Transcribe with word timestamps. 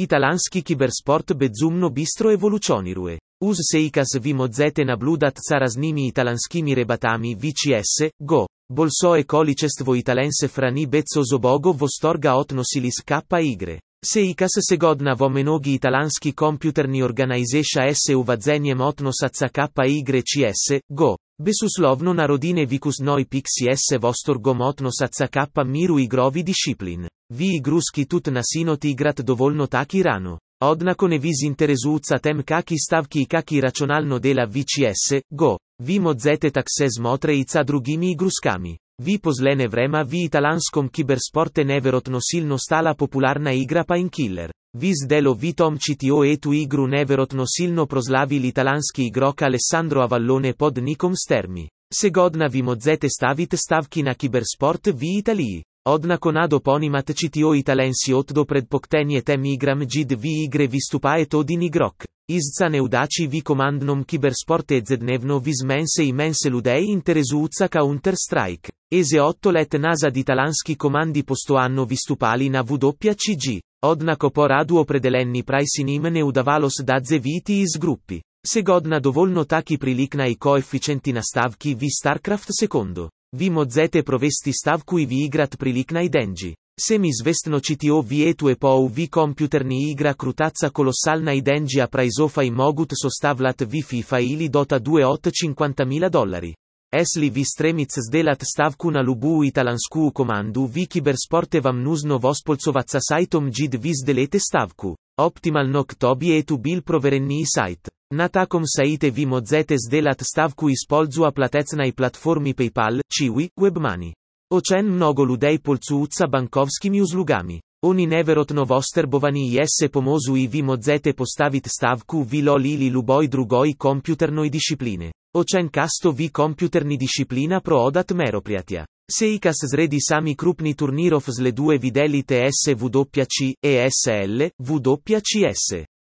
Italanski 0.00 0.62
kibersport 0.62 1.34
bezumno 1.34 1.90
bistro 1.90 2.30
ewolucionirue. 2.32 3.18
Uz 3.44 3.56
seikas 3.72 4.14
vi 4.20 4.32
mozete 4.34 4.84
nabludat 4.84 5.36
caraznimi 5.48 6.06
italanskimi 6.06 6.74
rebatami 6.74 7.34
VCS, 7.34 8.08
go. 8.18 8.46
Bolso 8.72 9.16
e 9.16 9.24
količestvo 9.24 9.94
italense 9.94 10.48
frani 10.48 10.86
bezzo 10.86 11.20
zobogo 11.30 11.72
vostorga 11.72 12.34
otnosilis 12.36 13.02
KY. 13.04 13.78
Seikas 14.12 14.56
segodna 14.68 15.12
vomenogi 15.12 15.74
italanski 15.74 16.32
computerni 16.32 17.02
organizesha 17.02 17.84
s 17.92 18.14
uvadzenjem 18.16 18.80
otnosaca 18.80 19.48
KYCS, 19.48 20.80
go. 20.88 21.16
Besuslovno 21.38 22.12
narodine 22.12 22.66
vikus 22.66 23.00
noi 23.00 23.26
pixi 23.26 23.68
s 23.74 24.00
vostorgom 24.00 24.60
otnosaca 24.60 25.26
K 25.28 25.64
miru 25.64 25.98
igrovi 25.98 26.42
disciplin. 26.42 27.08
Vi 27.32 27.54
igruski 27.56 28.04
tut 28.04 28.26
nasinot 28.26 28.84
igrat 28.84 29.20
dovoljno 29.20 29.66
taki 29.66 30.02
rano. 30.02 30.38
Odnako 30.62 31.08
ne 31.08 31.18
viz 31.18 31.42
interesuca 31.44 32.18
tem 32.18 32.42
kaki 32.42 32.74
stavki 32.78 33.22
i 33.22 33.26
kaki 33.26 33.60
računalno 33.60 34.18
dela 34.18 34.44
VCS, 34.44 35.22
go. 35.30 35.58
Vi 35.82 35.98
modzete 35.98 36.50
takse 36.50 36.88
zmotre 36.98 37.38
ica 37.38 37.62
drugimi 37.62 38.10
igruskami. 38.10 38.78
Vi 39.02 39.18
pozlene 39.18 39.68
vrema 39.68 40.02
vi 40.02 40.24
italanskom 40.24 40.88
kibersporte 40.88 41.64
neverotno 41.64 42.18
silno 42.20 42.58
stala 42.58 42.94
popularna 42.94 43.52
igra 43.52 43.84
pa 43.84 43.96
in 43.96 44.08
killer. 44.08 44.52
Vis 44.78 45.06
delo 45.08 45.34
vitom 45.34 45.78
cto 45.78 46.24
etu 46.24 46.52
igru 46.52 46.86
neverotno 46.86 47.44
silno 47.46 47.86
prozlavi 47.86 48.38
l'italanski 48.38 49.06
igrok 49.06 49.42
Alessandro 49.42 50.02
Avallone 50.02 50.52
pod 50.54 50.78
nikom 50.78 51.16
stermi. 51.16 51.68
Segodna 51.94 52.46
vi 52.46 52.62
modzete 52.62 53.08
stavit 53.08 53.54
stavki 53.54 54.02
na 54.02 54.14
kibersport 54.14 54.86
vi 54.94 55.18
Italiji. 55.18 55.62
Odnako 55.88 56.32
nad 56.32 56.52
oponimat 56.52 57.10
cto 57.10 57.54
italensi 57.54 58.12
otdo 58.14 58.44
pred 58.44 58.68
poktenje 58.68 59.22
tem 59.22 59.44
igram 59.44 59.80
gid 59.86 60.12
vi 60.12 60.44
igre 60.44 60.66
vistupaet 60.66 61.34
odin 61.34 61.62
igrok. 61.62 62.04
Izca 62.28 62.68
neudaci 62.68 63.26
vi 63.26 63.40
komandnom 63.40 64.04
kibersport 64.04 64.72
dnevno 64.98 65.38
viz 65.38 65.64
mense 65.64 66.04
i 66.06 66.12
mense 66.12 66.50
ludei 66.50 66.84
interesuca 66.84 67.68
counter 67.68 68.14
strike. 68.16 68.72
Ese 68.92 69.20
8 69.20 69.52
let 69.52 69.72
nasa 69.72 70.10
di 70.10 70.24
talanski 70.24 70.76
komandi 70.76 71.24
postoanno 71.24 71.84
vistupali 71.84 72.48
na 72.50 72.60
WCG. 72.62 73.60
Odnako 73.84 74.30
po 74.30 74.46
radu 74.46 74.76
opredelenni 74.76 75.42
prajsinim 75.42 76.02
ne 76.02 76.24
udavalos 76.24 76.72
dadze 76.84 77.18
viti 77.18 77.60
iz 77.60 77.80
gruppi. 77.80 78.20
Segodna 78.46 79.00
dovoljno 79.00 79.44
taki 79.44 79.78
prilikna 79.78 80.26
i 80.26 80.34
koeficienti 80.34 81.12
nastavki 81.12 81.74
vi 81.74 81.88
StarCraft 82.00 82.48
secondo. 82.60 83.08
Vi 83.36 83.48
mozzete 83.48 84.02
provesti 84.02 84.52
stavku 84.52 84.98
i 84.98 85.06
vi 85.06 85.24
igrat 85.24 85.56
prilikna 85.56 86.02
i 86.02 86.08
dengi. 86.08 86.54
Semi 86.80 87.10
zvestno 87.12 87.60
cto 87.60 88.00
vietu 88.00 88.48
e 88.48 88.56
po 88.56 88.86
vi 88.86 89.08
computerni 89.08 89.90
igra 89.90 90.14
krutazza 90.14 90.70
kolossalna 90.70 91.32
i 91.32 91.40
dengi 91.40 91.80
a 91.80 91.86
praisofa 91.86 92.42
i 92.42 92.50
mogut 92.50 92.90
sostavlat 92.92 93.62
vi 93.66 93.82
FIFA 93.82 94.18
ili 94.18 94.48
dota 94.48 94.80
2,850.000 94.80 96.08
dollari. 96.08 96.54
Esli 96.92 97.30
vi 97.30 97.44
stremic 97.44 97.90
zdelat 98.08 98.42
stavku 98.42 98.90
na 98.90 99.00
lubu 99.00 99.44
italansku 99.44 100.10
komandu 100.12 100.64
vi 100.64 100.86
kibersporte 100.86 101.60
vam 101.60 101.82
nuzno 101.82 102.18
vospolcovaca 102.18 102.98
sajtom 103.00 103.50
gid 103.50 103.74
vi 103.74 103.92
zdelete 104.02 104.38
stavku. 104.38 104.96
Optimalno 105.20 105.84
kto 105.84 106.14
bi 106.14 106.36
etu 106.38 106.58
bil 106.58 106.82
proverenni 106.82 107.44
sajt. 107.46 107.99
Na 108.12 108.28
takom 108.28 108.62
sajte 108.66 109.10
vi 109.10 109.26
modzete 109.26 109.76
zdelat 109.78 110.22
stavku 110.22 110.70
ispoldzua 110.70 111.30
platecnaj 111.32 111.92
platformi 111.92 112.54
PayPal, 112.54 113.00
Chiwi, 113.06 113.48
Webmoney. 113.60 114.12
Očen 114.52 114.86
mnogo 114.86 115.24
ludej 115.24 115.58
polcuca 115.58 116.26
bankovskimi 116.26 117.00
uzlugami. 117.00 117.60
Oni 117.82 118.06
neverotno 118.06 118.64
vosterbovani 118.64 119.52
jesse 119.54 119.88
pomozu 119.88 120.36
i 120.36 120.46
vi 120.46 120.62
modzete 120.62 121.12
postavit 121.12 121.66
stavku 121.66 122.22
vi 122.22 122.42
lol 122.42 122.66
ili 122.66 122.90
luboj 122.90 123.28
drugoj 123.28 123.74
kompjuternoj 123.78 124.50
discipline. 124.50 125.12
Očen 125.34 125.68
kasto 125.68 126.10
vi 126.10 126.28
kompjuterni 126.28 126.96
disciplina 126.96 127.60
pro 127.60 127.78
odat 127.78 128.10
meroprijatja. 128.10 128.86
Seikas 129.18 129.56
zredi 129.72 129.98
sami 130.08 130.34
krupni 130.34 130.74
turnirov 130.74 131.24
zleduje 131.38 131.78
videli 131.78 132.22
TSWC, 132.22 133.54
ESL, 133.62 134.48
WCS. 134.58 135.99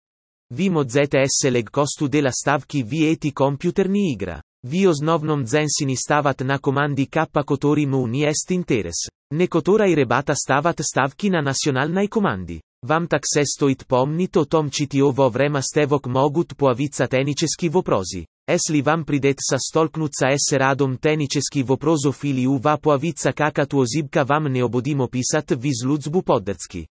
Vi 0.54 0.70
modzete 0.70 1.24
s 1.26 1.50
leg 1.50 1.70
kostu 1.70 2.08
dela 2.08 2.30
stavki 2.30 2.82
vi 2.82 3.12
eti 3.12 3.30
kompjuterni 3.30 4.12
igra. 4.12 4.40
Vi 4.66 4.86
osnovnom 4.86 5.46
zensini 5.46 5.96
stavat 5.96 6.40
na 6.40 6.58
komandi 6.58 7.06
K 7.06 7.26
kotori 7.46 7.86
mu 7.86 8.06
ni 8.06 8.24
est 8.24 8.50
interes. 8.50 9.08
Nekotora 9.34 9.86
i 9.86 9.94
rebata 9.94 10.34
stavat 10.34 10.80
stavki 10.80 11.30
na 11.30 11.40
nacionalnaj 11.40 12.06
komandi. 12.06 12.60
Vam 12.86 13.06
tak 13.06 13.22
se 13.34 13.42
stojit 13.44 13.86
pomnito 13.88 14.44
tom 14.44 14.70
čitio 14.70 15.10
vo 15.10 15.28
vrema 15.28 15.62
stevok 15.62 16.06
mogut 16.06 16.56
poavica 16.56 17.06
teničeski 17.06 17.68
voprozi. 17.68 18.24
Esli 18.48 18.82
vam 18.82 19.04
pridet 19.04 19.36
sa 19.50 19.56
stolknuca 19.58 20.26
s 20.48 20.52
radom 20.52 20.96
teničeski 20.96 21.62
voprozo 21.62 22.12
fili 22.12 22.46
u 22.46 22.56
va 22.56 22.76
poavica 22.76 23.32
kakatu 23.32 23.78
ozibka 23.78 24.22
vam 24.22 24.52
ne 24.52 24.64
obodimo 24.64 25.06
pisat 25.08 25.50
vi 25.50 25.70
zludzbu 25.82 26.22
poddecki. 26.22 26.86